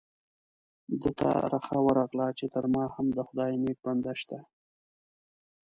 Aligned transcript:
ده 0.99 1.09
ته 1.19 1.27
رخه 1.53 1.77
ورغله 1.87 2.27
چې 2.37 2.45
تر 2.53 2.65
ما 2.73 2.83
هم 2.95 3.07
د 3.17 3.19
خدای 3.27 3.51
نیک 3.63 3.77
بنده 3.85 4.13
شته. 4.21 4.39